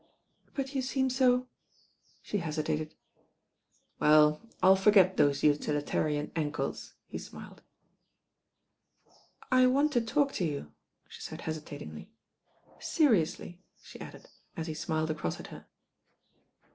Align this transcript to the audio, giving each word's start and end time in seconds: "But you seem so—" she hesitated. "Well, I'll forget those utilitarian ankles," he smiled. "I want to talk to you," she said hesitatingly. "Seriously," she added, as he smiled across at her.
"But 0.55 0.73
you 0.73 0.81
seem 0.81 1.11
so—" 1.11 1.45
she 2.23 2.39
hesitated. 2.39 2.95
"Well, 3.99 4.41
I'll 4.63 4.75
forget 4.75 5.15
those 5.15 5.43
utilitarian 5.43 6.31
ankles," 6.35 6.95
he 7.05 7.19
smiled. 7.19 7.61
"I 9.51 9.67
want 9.67 9.91
to 9.93 10.01
talk 10.01 10.31
to 10.31 10.43
you," 10.43 10.71
she 11.07 11.21
said 11.21 11.41
hesitatingly. 11.41 12.09
"Seriously," 12.79 13.61
she 13.83 13.99
added, 14.01 14.25
as 14.57 14.65
he 14.65 14.73
smiled 14.73 15.11
across 15.11 15.39
at 15.39 15.47
her. 15.53 15.67